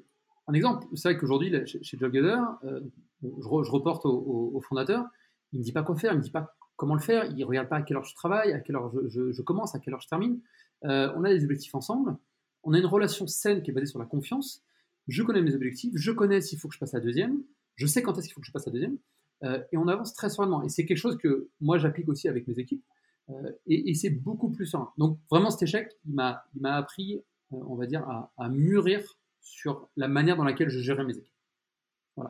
un 0.48 0.54
exemple, 0.54 0.88
c'est 0.96 1.10
vrai 1.10 1.18
qu'aujourd'hui, 1.18 1.52
chez, 1.68 1.84
chez 1.84 1.98
euh, 2.02 2.80
je, 3.22 3.48
reporte 3.72 4.06
au, 4.06 4.60
fondateur, 4.62 5.06
il 5.52 5.58
ne 5.58 5.60
me 5.60 5.64
dit 5.66 5.72
pas 5.72 5.84
quoi 5.84 5.96
faire, 5.96 6.12
il 6.12 6.16
ne 6.16 6.20
me 6.20 6.24
dit 6.24 6.32
pas 6.32 6.56
comment 6.76 6.96
le 6.96 7.02
faire, 7.02 7.26
il 7.26 7.38
ne 7.38 7.46
regarde 7.46 7.70
pas 7.70 7.78
à 7.78 7.82
quelle 7.82 7.98
heure 7.98 8.04
je 8.04 8.16
travaille, 8.16 8.54
à 8.54 8.60
quelle 8.60 8.76
heure 8.76 8.92
je, 9.08 9.42
commence, 9.42 9.76
à 9.76 9.80
quelle 9.80 9.94
heure 9.94 10.02
je 10.02 10.08
termine. 10.08 10.40
Euh, 10.84 11.12
on 11.16 11.24
a 11.24 11.30
des 11.34 11.44
objectifs 11.44 11.74
ensemble, 11.76 12.18
on 12.64 12.74
a 12.74 12.80
une 12.80 12.86
relation 12.86 13.28
saine 13.28 13.62
qui 13.62 13.72
est 13.72 13.74
basée 13.74 13.88
sur 13.88 14.00
la 14.00 14.06
confiance. 14.06 14.64
Je 15.08 15.24
connais 15.24 15.42
mes 15.42 15.54
objectifs, 15.54 15.94
je 15.96 16.12
connais 16.12 16.42
s'il 16.42 16.60
faut 16.60 16.68
que 16.68 16.74
je 16.74 16.80
passe 16.80 16.94
à 16.94 16.98
la 16.98 17.04
deuxième, 17.04 17.42
je 17.76 17.86
sais 17.86 18.02
quand 18.02 18.18
est-ce 18.18 18.28
qu'il 18.28 18.34
faut 18.34 18.42
que 18.42 18.48
je 18.48 18.52
passe 18.52 18.68
à 18.68 18.70
la 18.70 18.74
deuxième, 18.74 18.98
euh, 19.44 19.62
et 19.72 19.78
on 19.78 19.88
avance 19.88 20.14
très 20.14 20.30
sereinement. 20.30 20.64
Et 20.64 20.70
c'est 20.70 20.86
quelque 20.86 20.98
chose 20.98 21.18
que 21.18 21.50
moi 21.62 21.78
j'applique 21.78 22.10
aussi 22.10 22.28
avec 22.28 22.48
mes 22.48 22.60
équipes, 22.60 22.84
euh, 23.30 23.52
et, 23.68 23.94
c'est 23.94 24.10
beaucoup 24.10 24.50
plus 24.50 24.66
serein. 24.66 24.92
Donc 24.98 25.20
vraiment 25.30 25.50
cet 25.50 25.64
échec, 25.64 25.92
il 26.06 26.14
m'a 26.14 26.44
appris, 26.76 27.22
on 27.52 27.76
va 27.76 27.86
dire, 27.86 28.08
à, 28.38 28.50
mûrir 28.50 29.18
sur 29.42 29.90
la 29.96 30.08
manière 30.08 30.36
dans 30.38 30.44
laquelle 30.44 30.70
je 30.70 30.80
gérais 30.80 31.06
mes 31.06 31.18
équipes. 31.18 31.32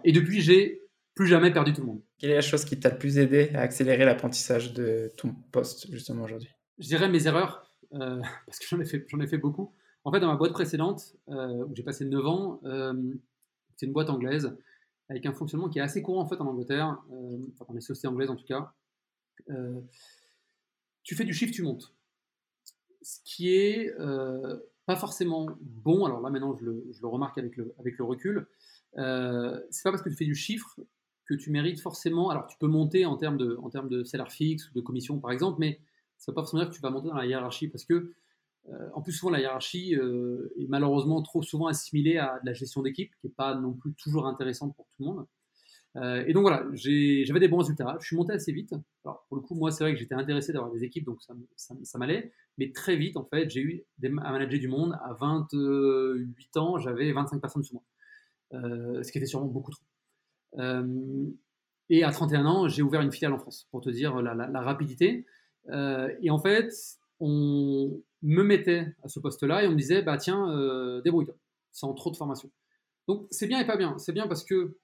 Et 0.03 0.11
depuis, 0.11 0.41
j'ai 0.41 0.81
plus 1.15 1.27
jamais 1.27 1.51
perdu 1.51 1.73
tout 1.73 1.81
le 1.81 1.87
monde. 1.87 2.01
Quelle 2.19 2.31
est 2.31 2.35
la 2.35 2.41
chose 2.41 2.65
qui 2.65 2.79
t'a 2.79 2.89
le 2.89 2.97
plus 2.97 3.17
aidé 3.17 3.49
à 3.55 3.61
accélérer 3.61 4.05
l'apprentissage 4.05 4.73
de 4.73 5.11
ton 5.17 5.33
poste 5.51 5.89
justement 5.91 6.23
aujourd'hui? 6.23 6.49
Je 6.77 6.87
dirais 6.87 7.09
mes 7.09 7.25
erreurs, 7.25 7.73
euh, 7.93 8.21
parce 8.45 8.59
que 8.59 8.65
j'en 8.69 8.79
ai, 8.79 8.85
fait, 8.85 9.05
ai 9.09 9.27
fait 9.27 9.37
beaucoup. 9.37 9.73
En 10.03 10.11
fait, 10.11 10.19
dans 10.19 10.27
ma 10.27 10.35
boîte 10.35 10.51
précédente, 10.51 11.15
euh, 11.29 11.65
où 11.65 11.73
j'ai 11.73 11.83
passé 11.83 12.05
9 12.05 12.25
ans, 12.27 12.59
euh, 12.65 12.93
c'est 13.77 13.85
une 13.85 13.93
boîte 13.93 14.09
anglaise, 14.09 14.55
avec 15.09 15.25
un 15.25 15.33
fonctionnement 15.33 15.69
qui 15.69 15.79
est 15.79 15.81
assez 15.81 16.01
courant 16.01 16.21
en 16.21 16.27
fait 16.27 16.39
en 16.41 16.47
Angleterre, 16.47 16.97
enfin 17.09 17.65
dans 17.67 17.73
les 17.75 17.81
sociétés 17.81 18.07
anglaises 18.07 18.29
en 18.29 18.35
tout 18.35 18.45
cas. 18.45 18.73
tu 21.03 21.15
fais 21.15 21.23
du 21.23 21.33
chiffre, 21.33 21.53
tu 21.53 21.61
montes. 21.61 21.93
Ce 23.03 23.19
qui 23.23 23.53
est 23.55 23.93
pas 24.87 24.95
forcément 24.95 25.47
bon, 25.61 26.05
alors 26.05 26.21
là 26.21 26.31
maintenant 26.31 26.55
je 26.55 26.65
le, 26.65 26.87
je 26.91 27.01
le 27.01 27.07
remarque 27.07 27.37
avec 27.37 27.55
le, 27.55 27.75
avec 27.77 27.99
le 27.99 28.03
recul, 28.03 28.47
c'est 28.95 29.83
pas 29.83 29.91
parce 29.91 30.01
que 30.01 30.09
tu 30.09 30.15
fais 30.15 30.25
du 30.25 30.33
chiffre 30.33 30.79
que 31.25 31.33
tu 31.33 31.51
mérites 31.51 31.81
forcément. 31.81 32.29
Alors, 32.29 32.47
tu 32.47 32.57
peux 32.57 32.67
monter 32.67 33.05
en 33.05 33.17
termes 33.17 33.37
de, 33.37 33.57
en 33.61 33.69
termes 33.69 33.89
de 33.89 34.03
salaire 34.03 34.31
fixe 34.31 34.69
ou 34.69 34.73
de 34.73 34.81
commission, 34.81 35.19
par 35.19 35.31
exemple, 35.31 35.57
mais 35.59 35.79
ça 36.17 36.31
ne 36.31 36.33
veut 36.33 36.35
pas 36.35 36.41
forcément 36.41 36.63
dire 36.63 36.69
que 36.69 36.75
tu 36.75 36.81
vas 36.81 36.89
monter 36.89 37.09
dans 37.09 37.15
la 37.15 37.25
hiérarchie 37.25 37.67
parce 37.67 37.85
que 37.85 38.13
en 38.93 39.01
plus, 39.01 39.11
souvent, 39.11 39.31
la 39.31 39.39
hiérarchie 39.39 39.93
est 39.93 40.67
malheureusement 40.67 41.21
trop 41.21 41.43
souvent 41.43 41.67
assimilée 41.67 42.17
à 42.17 42.39
de 42.41 42.47
la 42.47 42.53
gestion 42.53 42.81
d'équipe, 42.81 43.11
qui 43.21 43.27
n'est 43.27 43.33
pas 43.33 43.55
non 43.55 43.73
plus 43.73 43.93
toujours 43.93 44.25
intéressante 44.27 44.75
pour 44.75 44.87
tout 44.87 45.03
le 45.03 45.05
monde. 45.05 46.25
et 46.27 46.33
donc 46.33 46.41
voilà, 46.41 46.65
j'avais 46.73 47.39
des 47.39 47.47
bons 47.47 47.59
résultats. 47.59 47.95
Je 47.99 48.07
suis 48.07 48.15
monté 48.15 48.33
assez 48.33 48.51
vite. 48.51 48.73
Alors, 49.03 49.23
pour 49.27 49.37
le 49.37 49.43
coup, 49.43 49.53
moi, 49.55 49.71
c'est 49.71 49.83
vrai 49.83 49.93
que 49.93 49.99
j'étais 49.99 50.15
intéressé 50.15 50.51
d'avoir 50.51 50.71
des 50.71 50.83
équipes, 50.83 51.05
donc 51.05 51.21
ça, 51.21 51.35
ça, 51.83 51.97
m'allait. 51.99 52.31
Mais 52.57 52.71
très 52.71 52.95
vite, 52.95 53.17
en 53.17 53.25
fait, 53.25 53.49
j'ai 53.49 53.61
eu 53.61 53.83
à 54.03 54.31
manager 54.31 54.59
du 54.59 54.67
monde. 54.67 54.97
À 55.03 55.13
28 55.13 56.57
ans, 56.57 56.79
j'avais 56.79 57.11
25 57.11 57.39
personnes 57.39 57.63
sous 57.63 57.75
moi. 57.75 57.83
ce 59.03 59.11
qui 59.11 59.19
était 59.19 59.27
sûrement 59.27 59.47
beaucoup 59.47 59.71
trop. 59.71 59.83
Et 61.89 62.03
à 62.03 62.11
31 62.11 62.45
ans, 62.45 62.67
j'ai 62.67 62.81
ouvert 62.81 63.01
une 63.01 63.11
filiale 63.11 63.33
en 63.33 63.39
France, 63.39 63.67
pour 63.71 63.81
te 63.81 63.89
dire 63.89 64.21
la, 64.21 64.61
rapidité. 64.61 65.25
et 65.71 66.29
en 66.29 66.39
fait, 66.39 66.71
on 67.19 68.01
me 68.21 68.43
mettait 68.43 68.95
à 69.03 69.07
ce 69.07 69.19
poste-là 69.19 69.63
et 69.63 69.67
on 69.67 69.71
me 69.71 69.77
disait, 69.77 70.01
bah 70.01 70.17
tiens, 70.17 70.49
euh, 70.49 71.01
débrouille-toi, 71.01 71.35
sans 71.71 71.93
trop 71.93 72.11
de 72.11 72.17
formation. 72.17 72.51
Donc 73.07 73.27
c'est 73.29 73.47
bien 73.47 73.59
et 73.59 73.67
pas 73.67 73.77
bien. 73.77 73.97
C'est 73.97 74.13
bien 74.13 74.27
parce 74.27 74.43
que 74.43 74.77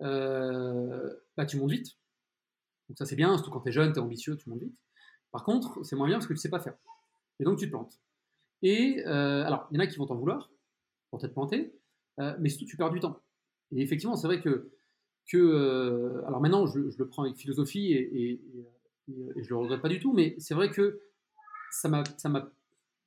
euh, 0.00 1.14
bah, 1.36 1.44
tu 1.44 1.58
montes 1.58 1.70
vite. 1.70 1.98
Donc 2.88 2.96
ça 2.98 3.04
c'est 3.04 3.16
bien, 3.16 3.36
surtout 3.36 3.50
quand 3.50 3.60
tu 3.60 3.68
es 3.68 3.72
jeune, 3.72 3.92
tu 3.92 3.98
es 3.98 4.02
ambitieux, 4.02 4.36
tu 4.36 4.48
montes 4.48 4.62
vite. 4.62 4.76
Par 5.30 5.44
contre, 5.44 5.84
c'est 5.84 5.96
moins 5.96 6.06
bien 6.06 6.16
parce 6.16 6.26
que 6.26 6.32
tu 6.32 6.38
sais 6.38 6.48
pas 6.48 6.60
faire. 6.60 6.76
Et 7.40 7.44
donc 7.44 7.58
tu 7.58 7.66
te 7.66 7.70
plantes. 7.70 8.00
Et 8.62 9.04
euh, 9.06 9.44
alors, 9.44 9.68
il 9.70 9.76
y 9.76 9.78
en 9.78 9.84
a 9.84 9.86
qui 9.86 9.98
vont 9.98 10.06
t'en 10.06 10.16
vouloir 10.16 10.50
pour 11.10 11.20
t'être 11.20 11.34
planté, 11.34 11.74
mais 12.38 12.48
surtout 12.48 12.66
tu 12.66 12.76
perds 12.76 12.90
du 12.90 13.00
temps. 13.00 13.20
Et 13.70 13.80
effectivement, 13.80 14.16
c'est 14.16 14.26
vrai 14.26 14.40
que, 14.40 14.72
que 15.30 16.22
alors 16.26 16.40
maintenant 16.40 16.66
je, 16.66 16.78
le 16.78 17.06
prends 17.06 17.24
avec 17.24 17.36
philosophie 17.36 17.92
et, 17.92 18.30
et, 18.30 18.40
et 19.36 19.42
je 19.42 19.48
le 19.48 19.56
regrette 19.56 19.82
pas 19.82 19.88
du 19.88 20.00
tout, 20.00 20.12
mais 20.12 20.34
c'est 20.38 20.54
vrai 20.54 20.70
que 20.70 21.00
ça 21.70 21.88
m'a 21.88 22.48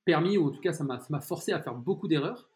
permis, 0.05 0.37
ou 0.37 0.47
en 0.47 0.51
tout 0.51 0.61
cas 0.61 0.73
ça 0.73 0.83
m'a 0.83 1.21
forcé 1.21 1.51
à 1.51 1.59
faire 1.61 1.75
beaucoup 1.75 2.07
d'erreurs. 2.07 2.47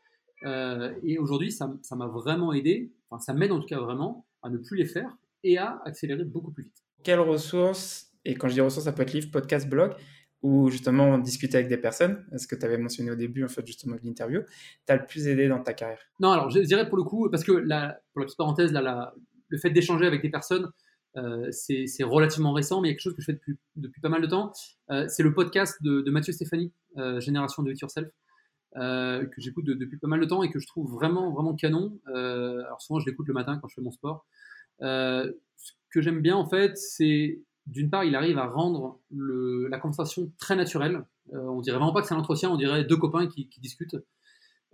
Euh, 0.44 0.94
et 1.04 1.18
aujourd'hui, 1.18 1.52
ça 1.52 1.68
m'a 1.96 2.08
vraiment 2.08 2.54
aidé, 2.54 2.92
enfin 3.10 3.20
ça 3.20 3.34
m'aide 3.34 3.52
en 3.52 3.60
tout 3.60 3.68
cas 3.68 3.80
vraiment 3.80 4.26
à 4.44 4.50
ne 4.50 4.58
plus 4.58 4.78
les 4.78 4.86
faire 4.86 5.10
et 5.44 5.58
à 5.58 5.82
accélérer 5.86 6.24
beaucoup 6.24 6.52
plus 6.52 6.64
vite. 6.64 6.84
Quelles 7.04 7.20
ressources, 7.20 8.12
et 8.26 8.36
quand 8.36 8.48
je 8.48 8.54
dis 8.54 8.62
ressources, 8.62 8.86
ça 8.86 8.92
peut 8.92 9.04
être 9.04 9.14
livre, 9.14 9.32
podcast, 9.32 9.68
blog, 9.70 9.94
ou 10.42 10.70
justement 10.70 11.18
discuter 11.18 11.58
avec 11.58 11.70
des 11.70 11.78
personnes, 11.78 12.24
ce 12.38 12.46
que 12.46 12.56
tu 12.56 12.66
avais 12.66 12.78
mentionné 12.78 13.10
au 13.10 13.16
début 13.16 13.44
en 13.44 13.48
fait 13.48 13.66
justement 13.66 13.96
de 13.96 14.02
l'interview, 14.04 14.42
t'as 14.86 14.98
le 14.98 15.06
plus 15.06 15.28
aidé 15.28 15.48
dans 15.48 15.64
ta 15.64 15.74
carrière? 15.74 16.02
Non, 16.20 16.32
alors 16.32 16.50
je 16.52 16.60
dirais 16.60 16.88
pour 16.88 16.98
le 16.98 17.04
coup, 17.04 17.30
parce 17.32 17.44
que 17.44 17.54
la, 17.54 18.00
pour 18.14 18.20
la 18.20 18.26
petite 18.26 18.38
parenthèse, 18.38 18.72
là, 18.72 19.14
le 19.56 19.60
fait 19.60 19.72
d'échanger 19.72 20.06
avec 20.06 20.22
des 20.22 20.30
personnes, 20.30 20.72
euh, 21.18 21.50
c'est 21.52 22.04
relativement 22.04 22.54
récent, 22.54 22.82
mais 22.82 22.90
il 22.90 22.92
y 22.92 22.94
a 22.94 22.96
quelque 22.96 23.04
chose 23.04 23.16
que 23.16 23.22
je 23.22 23.32
fais 23.32 23.40
depuis, 23.76 24.02
pas 24.02 24.10
mal 24.10 24.22
de 24.22 24.28
temps. 24.28 24.52
Euh, 24.92 25.06
c'est 25.08 25.24
le 25.24 25.34
podcast 25.34 25.82
de, 25.82 26.10
Mathieu 26.12 26.34
Stéphanie, 26.34 26.72
euh, 26.98 27.20
Génération 27.20 27.64
de 27.64 27.72
It 27.72 27.80
Yourself, 27.80 28.10
que 28.74 29.36
j'écoute 29.38 29.66
depuis 29.66 29.98
pas 29.98 30.08
mal 30.08 30.20
de 30.20 30.26
temps 30.26 30.44
et 30.44 30.52
que 30.52 30.60
je 30.60 30.68
trouve 30.68 30.92
vraiment, 30.92 31.32
vraiment 31.32 31.56
canon. 31.56 31.98
alors 32.08 32.82
souvent, 32.82 33.00
je 33.00 33.06
l'écoute 33.06 33.28
le 33.28 33.34
matin 33.34 33.58
quand 33.62 33.68
je 33.68 33.76
fais 33.76 33.82
mon 33.82 33.92
sport. 33.92 34.26
ce 34.80 35.32
que 35.92 36.02
j'aime 36.02 36.22
bien, 36.22 36.36
en 36.36 36.48
fait, 36.48 36.78
c'est 36.78 37.40
d'une 37.68 37.90
part, 37.90 38.04
il 38.04 38.16
arrive 38.16 38.38
à 38.38 38.48
rendre 38.48 39.00
la 39.12 39.80
conversation 39.80 40.32
très 40.38 40.58
naturelle. 40.58 41.06
on 41.32 41.62
dirait 41.62 41.78
vraiment 41.78 41.94
pas 41.94 42.02
que 42.02 42.08
c'est 42.08 42.14
un 42.14 42.20
entretien, 42.20 42.50
on 42.50 42.58
dirait 42.58 42.84
deux 42.84 42.98
copains 42.98 43.28
qui, 43.28 43.48
discutent. 43.62 43.96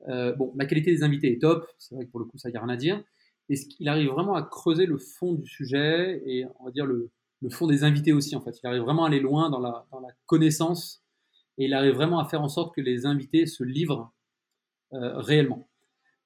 bon, 0.07 0.51
la 0.55 0.65
qualité 0.65 0.91
des 0.91 1.03
invités 1.03 1.31
est 1.31 1.39
top, 1.39 1.67
c'est 1.77 1.93
vrai 1.93 2.05
que 2.05 2.09
pour 2.09 2.19
le 2.19 2.25
coup, 2.25 2.39
ça 2.39 2.49
n'y 2.49 2.57
a 2.57 2.59
rien 2.59 2.69
à 2.69 2.77
dire 2.77 3.03
et 3.51 3.55
il 3.79 3.89
arrive 3.89 4.09
vraiment 4.09 4.35
à 4.35 4.43
creuser 4.43 4.85
le 4.85 4.97
fond 4.97 5.33
du 5.33 5.45
sujet 5.45 6.23
et 6.25 6.45
on 6.59 6.65
va 6.65 6.71
dire 6.71 6.85
le, 6.85 7.11
fond 7.49 7.67
des 7.67 7.83
invités 7.83 8.13
aussi 8.13 8.33
en 8.35 8.41
fait. 8.41 8.57
Il 8.63 8.67
arrive 8.67 8.83
vraiment 8.83 9.03
à 9.03 9.07
aller 9.07 9.19
loin 9.19 9.49
dans 9.49 9.59
la, 9.59 9.85
connaissance 10.25 11.03
et 11.57 11.65
il 11.65 11.73
arrive 11.73 11.95
vraiment 11.95 12.19
à 12.19 12.25
faire 12.25 12.41
en 12.41 12.47
sorte 12.47 12.73
que 12.73 12.79
les 12.79 13.05
invités 13.05 13.45
se 13.45 13.63
livrent 13.63 14.13
euh, 14.93 15.19
réellement. 15.19 15.67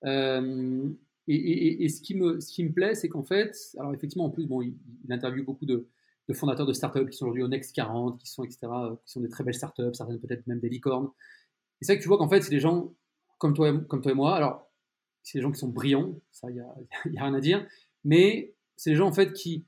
Euh, 0.05 0.88
et, 1.27 1.89
ce, 1.89 2.01
qui 2.01 2.13
me, 2.13 2.72
plaît, 2.72 2.94
c'est 2.94 3.10
qu'en 3.10 3.24
fait, 3.24 3.55
alors 3.79 3.96
effectivement, 3.96 4.25
en 4.25 4.29
plus, 4.29 4.46
bon, 4.46 4.62
il, 4.62 4.75
interviewe 5.10 5.44
beaucoup 5.44 5.65
de, 5.65 5.88
fondateurs 6.34 6.67
de 6.67 6.74
startups 6.74 7.10
qui 7.10 7.17
sont 7.17 7.25
aujourd'hui 7.25 7.41
au 7.41 7.48
Next 7.48 7.74
40, 7.74 8.20
qui 8.20 8.29
sont, 8.29 8.44
etc., 8.44 8.67
qui 9.03 9.12
sont 9.12 9.22
des 9.22 9.29
très 9.29 9.44
belles 9.44 9.55
startups, 9.55 9.94
certaines 9.94 10.20
peut-être 10.20 10.46
même 10.46 10.60
des 10.60 10.70
licornes. 10.70 11.10
Et 11.82 11.86
c'est 11.86 11.94
vrai 11.94 11.98
que 11.98 12.03
tu 12.03 12.08
vois 12.08 12.20
qu'en 12.20 12.29
fait, 12.29 12.41
c'est 12.41 12.51
des 12.51 12.60
gens 12.60 12.94
comme 13.39 13.55
toi, 13.55 13.75
comme 13.88 14.01
toi 14.01 14.12
et 14.12 14.15
moi. 14.15 14.36
Alors, 14.36 14.64
c'est 15.25 15.39
des 15.39 15.41
gens 15.41 15.51
qui 15.51 15.60
sont 15.60 15.70
brillants, 15.70 16.13
ça, 16.32 16.50
il 16.50 16.53
n'y 16.53 16.62
a, 17.20 17.25
rien 17.25 17.34
à 17.34 17.41
dire, 17.41 17.67
mais 18.03 18.53
c'est 18.77 18.91
des 18.91 18.96
gens 18.96 19.08
en 19.08 19.13
fait 19.13 19.34
qui 19.34 19.65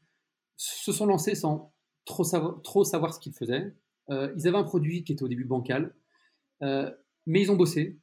se 0.55 0.91
sont 0.91 1.07
lancés 1.07 1.35
sans 1.35 1.73
trop 2.05 2.23
savoir, 2.23 2.61
trop 2.61 2.83
savoir 2.83 3.13
ce 3.13 3.19
qu'ils 3.19 3.33
faisaient. 3.33 3.73
Euh, 4.09 4.31
ils 4.37 4.47
avaient 4.47 4.57
un 4.57 4.63
produit 4.63 5.03
qui 5.03 5.11
était 5.11 5.23
au 5.23 5.27
début 5.27 5.45
bancal, 5.45 5.93
euh, 6.61 6.89
mais 7.25 7.41
ils 7.41 7.51
ont 7.51 7.55
bossé, 7.55 7.97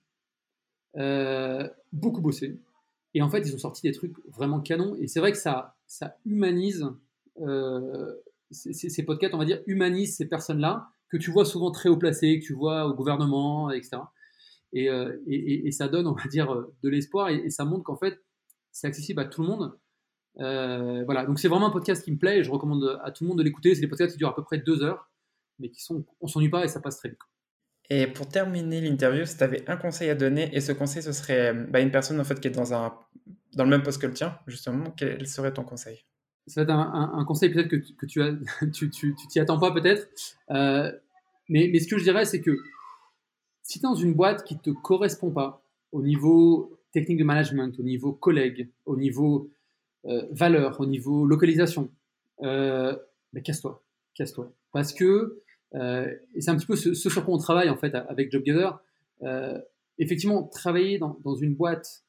euh, 0.97 1.69
beaucoup 1.93 2.21
bossé, 2.21 2.61
et 3.15 3.23
en 3.23 3.31
fait 3.31 3.41
ils 3.41 3.55
ont 3.55 3.59
sorti 3.59 3.83
des 3.83 3.93
trucs 3.93 4.15
vraiment 4.29 4.61
canons, 4.61 4.97
et 4.97 5.07
c'est 5.07 5.21
vrai 5.21 5.33
que 5.33 5.39
ça, 5.39 5.77
ça 5.87 6.19
humanise 6.27 6.87
ces, 8.51 8.73
ces, 8.73 9.03
podcasts, 9.05 9.35
on 9.35 9.39
va 9.39 9.45
dire, 9.45 9.63
humanise 9.67 10.17
ces 10.17 10.27
personnes-là, 10.27 10.89
que 11.09 11.17
tu 11.17 11.31
vois 11.31 11.45
souvent 11.45 11.71
très 11.71 11.89
haut 11.89 11.97
placées, 11.97 12.41
que 12.41 12.45
tu 12.45 12.53
vois 12.53 12.87
au 12.87 12.95
gouvernement, 12.95 13.71
etc. 13.71 13.99
Euh, 14.77 15.17
et, 15.27 15.71
ça 15.71 15.89
donne, 15.89 16.07
on 16.07 16.13
va 16.13 16.27
dire, 16.27 16.53
euh, 16.53 16.75
de 16.83 16.89
l'espoir 16.89 17.29
et, 17.29 17.51
ça 17.51 17.65
montre 17.65 17.85
qu'en 17.85 17.97
fait, 17.97 18.19
c'est 18.73 18.87
accessible 18.87 19.21
à 19.21 19.25
tout 19.25 19.43
le 19.43 19.49
monde. 19.49 19.79
Euh, 20.41 21.05
voilà, 21.05 21.25
donc 21.27 21.39
c'est 21.39 21.47
vraiment 21.47 21.69
un 21.69 21.71
podcast 21.71 22.05
qui 22.05 22.11
me 22.11 22.19
plaît 22.19 22.41
et 22.41 22.45
je 22.45 22.51
recommande 22.51 23.01
à 23.05 23.13
tout 23.13 23.23
le 23.25 23.29
monde 23.29 23.39
de 23.39 23.45
l'écouter. 23.45 23.75
C'est 23.75 23.83
des 23.83 23.89
podcasts 23.89 24.13
qui 24.13 24.19
durent 24.19 24.31
à 24.31 24.37
peu 24.37 24.43
près 24.43 24.59
deux 24.59 24.83
heures, 24.83 25.09
mais 25.59 25.71
qui 25.71 25.83
sont, 25.83 26.05
on 26.21 26.27
s'ennuie 26.27 26.49
pas 26.49 26.65
et 26.65 26.69
ça 26.69 26.81
passe 26.81 26.99
très 26.99 27.11
vite. 27.11 27.21
Et 27.91 28.07
pour 28.07 28.27
terminer 28.29 28.81
l'interview, 28.81 29.27
si 29.27 29.37
tu 29.37 29.45
avais 29.45 29.69
un 29.69 29.77
conseil 29.77 30.11
à 30.11 30.15
donner, 30.15 30.49
et 30.53 30.61
ce 30.61 30.73
conseil, 30.73 31.03
ce 31.03 31.13
serait 31.13 31.53
bah, 31.53 31.81
une 31.81 31.91
personne 31.91 32.19
en 32.19 32.25
fait 32.25 32.41
qui 32.41 32.49
est 32.49 32.51
dans, 32.51 32.73
un, 32.73 32.95
dans 33.55 33.65
le 33.65 33.71
même 33.71 33.83
poste 33.83 34.01
que 34.01 34.07
le 34.07 34.15
tien, 34.15 34.39
justement, 34.47 34.91
quel 34.97 35.27
serait 35.29 35.53
ton 35.53 35.65
conseil? 35.65 36.05
Ça 36.47 36.65
va 36.65 36.73
être 36.73 36.79
un, 36.79 37.25
conseil 37.25 37.51
peut-être 37.51 37.69
que, 37.69 37.77
que, 37.77 38.07
tu 38.07 38.21
t'y 38.21 38.71
tu, 38.73 38.91
tu, 38.91 39.15
tu 39.31 39.39
attends 39.39 39.59
pas 39.59 39.73
peut-être, 39.73 40.09
mais, 40.49 41.69
mais 41.73 41.79
ce 41.79 41.89
que 41.89 41.99
je 41.99 42.05
dirais, 42.05 42.25
c'est 42.25 42.41
que 42.41 42.59
si 43.65 43.81
tu 43.81 43.87
es 43.87 43.89
dans 43.89 43.95
une 43.95 44.15
boîte 44.15 44.45
qui 44.45 44.55
ne 44.55 44.61
te 44.61 44.71
correspond 44.71 45.31
pas 45.31 45.63
au 45.91 46.03
niveau 46.03 46.79
technique 46.93 47.19
de 47.19 47.25
management, 47.25 47.75
au 47.81 47.83
niveau 47.83 48.13
collègue, 48.13 48.69
au 48.85 48.97
niveau 48.97 49.51
euh, 50.05 50.27
valeur, 50.31 50.81
au 50.81 50.87
niveau 50.87 51.25
localisation, 51.25 51.91
euh, 52.43 52.95
ben, 53.33 53.43
casse-toi, 53.43 53.83
casse-toi. 54.15 54.53
Parce 54.71 54.93
que, 54.93 55.41
euh, 55.75 56.15
et 56.35 56.43
c'est 56.43 56.51
un 56.51 56.57
petit 56.57 56.67
peu 56.67 56.77
ce, 56.77 56.93
sur 56.95 57.25
quoi 57.25 57.35
on 57.35 57.39
travaille 57.39 57.71
en 57.71 57.77
fait 57.77 57.95
avec 57.95 58.31
JobGather, 58.31 58.79
effectivement, 59.99 60.43
travailler 60.43 60.99
dans, 60.99 61.19
dans 61.25 61.35
une 61.35 61.55
boîte 61.55 62.05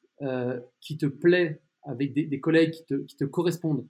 qui 0.80 0.98
te 0.98 1.06
plaît, 1.06 1.60
avec 1.84 2.12
des, 2.12 2.26
des 2.26 2.40
collègues 2.40 2.72
qui 2.72 2.84
te, 2.84 2.94
qui 2.94 3.16
te 3.16 3.24
correspondent, 3.24 3.86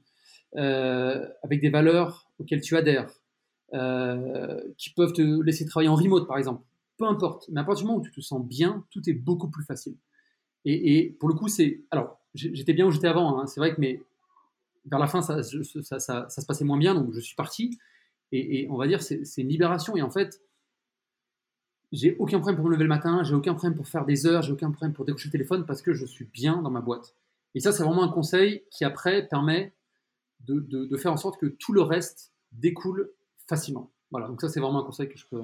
avec 0.55 1.61
des 1.61 1.71
valeurs 1.71 2.31
auxquelles 2.39 2.61
tu 2.61 2.77
adhères, 2.77 3.11
qui 4.77 4.91
peuvent 4.91 5.13
te 5.13 5.43
laisser 5.43 5.67
travailler 5.67 5.89
en 5.89 5.97
remote 5.97 6.29
par 6.29 6.39
exemple 6.39 6.63
peu 6.97 7.07
importe. 7.07 7.49
Mais 7.51 7.61
à 7.61 7.65
partir 7.65 7.85
du 7.85 7.89
moment 7.89 8.01
où 8.01 8.05
tu 8.05 8.13
te 8.13 8.21
sens 8.21 8.45
bien, 8.45 8.85
tout 8.91 9.09
est 9.09 9.15
beaucoup 9.15 9.49
plus 9.49 9.65
facile. 9.65 9.97
Et, 10.65 11.17
pour 11.21 11.29
le 11.29 11.35
coup, 11.37 11.47
c'est. 11.47 11.85
Alors, 11.93 12.19
j'étais 12.35 12.73
bien 12.73 12.87
où 12.87 12.91
j'étais 12.91 13.07
avant, 13.07 13.39
hein. 13.39 13.47
c'est 13.47 13.61
vrai 13.61 13.73
que 13.75 13.81
mais 13.81 14.03
vers 14.87 14.99
la 14.99 15.07
fin, 15.07 15.23
ça, 15.23 15.43
ça, 15.43 16.29
se 16.29 16.47
passait 16.47 16.65
moins 16.65 16.79
bien, 16.79 16.95
donc 16.95 17.13
je 17.13 17.21
suis 17.21 17.37
parti. 17.37 17.79
Et, 18.33 18.67
on 18.71 18.77
va 18.77 18.89
dire, 18.89 19.01
c'est 19.01 19.39
une 19.39 19.49
libération. 19.49 19.97
Et 19.97 20.03
en 20.03 20.11
fait, 20.11 20.43
j'ai 21.93 22.17
aucun 22.19 22.39
problème 22.39 22.57
pour 22.57 22.67
me 22.67 22.73
lever 22.73 22.83
le 22.83 22.89
matin, 22.89 23.23
j'ai 23.23 23.35
aucun 23.35 23.55
problème 23.55 23.77
pour 23.77 23.87
faire 23.87 24.05
des 24.05 24.27
heures, 24.27 24.43
j'ai 24.43 24.53
aucun 24.53 24.71
problème 24.73 24.93
pour 24.93 25.05
décrocher 25.05 25.29
le 25.29 25.33
téléphone 25.33 25.67
parce 25.67 25.83
que 25.83 25.95
je 25.95 26.05
suis 26.05 26.25
bien 26.25 26.61
dans 26.63 26.71
ma 26.71 26.81
boîte. 26.81 27.15
Et 27.55 27.61
ça, 27.61 27.71
c'est 27.73 27.85
vraiment 27.85 28.03
un 28.03 28.09
conseil 28.09 28.65
qui 28.71 28.85
après 28.85 29.27
permet 29.29 29.73
de, 30.41 30.59
de, 30.59 30.97
faire 30.97 31.13
en 31.13 31.17
sorte 31.17 31.41
que 31.41 31.47
tout 31.47 31.73
le 31.73 31.83
reste 31.83 32.33
découle 32.53 33.11
facilement. 33.49 33.91
Voilà, 34.11 34.29
donc 34.29 34.41
ça, 34.41 34.49
c'est 34.49 34.61
vraiment 34.61 34.83
un 34.83 34.85
conseil 34.85 35.09
que 35.09 35.19
je 35.19 35.27
peux, 35.27 35.43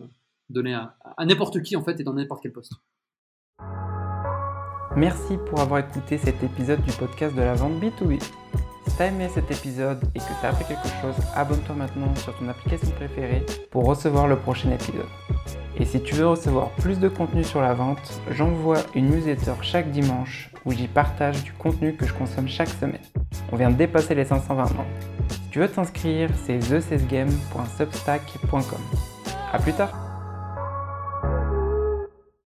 donner 0.52 0.74
à, 0.74 0.94
n'importe 1.24 1.62
qui 1.62 1.76
en 1.76 1.82
fait 1.82 1.98
et 2.00 2.04
dans 2.04 2.14
n'importe 2.14 2.42
quel 2.42 2.52
poste. 2.52 2.72
Merci 4.94 5.38
pour 5.46 5.60
avoir 5.60 5.80
écouté 5.80 6.18
cet 6.18 6.42
épisode 6.42 6.82
du 6.82 6.92
podcast 6.92 7.34
de 7.34 7.40
la 7.40 7.54
vente 7.54 7.80
B2B. 7.80 8.20
Si 8.20 8.96
t'as 8.98 9.06
aimé 9.06 9.28
cet 9.32 9.50
épisode 9.50 10.02
et 10.14 10.18
que 10.18 10.24
t'as 10.42 10.50
appris 10.50 10.66
quelque 10.66 10.88
chose, 11.00 11.14
abonne-toi 11.34 11.74
maintenant 11.74 12.14
sur 12.16 12.36
ton 12.36 12.48
application 12.48 12.90
préférée 12.90 13.46
pour 13.70 13.86
recevoir 13.86 14.28
le 14.28 14.36
prochain 14.36 14.70
épisode. 14.70 15.06
Et 15.78 15.86
si 15.86 16.02
tu 16.02 16.14
veux 16.14 16.26
recevoir 16.26 16.70
plus 16.72 16.98
de 16.98 17.08
contenu 17.08 17.42
sur 17.42 17.62
la 17.62 17.72
vente, 17.72 18.20
j'envoie 18.30 18.80
une 18.94 19.10
newsletter 19.10 19.54
chaque 19.62 19.90
dimanche 19.90 20.50
où 20.66 20.72
j'y 20.72 20.88
partage 20.88 21.42
du 21.42 21.52
contenu 21.52 21.94
que 21.94 22.06
je 22.06 22.12
consomme 22.12 22.48
chaque 22.48 22.68
semaine. 22.68 23.00
On 23.50 23.56
vient 23.56 23.70
de 23.70 23.76
dépasser 23.76 24.14
les 24.14 24.26
520 24.26 24.56
membres. 24.74 24.84
Tu 25.50 25.58
veux 25.58 25.68
t'inscrire, 25.68 26.28
c'est 26.44 26.58
the 26.58 26.68
A 29.52 29.58
plus 29.58 29.72
tard 29.72 30.01